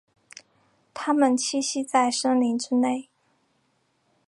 [0.95, 3.07] 它们栖息在森林之内。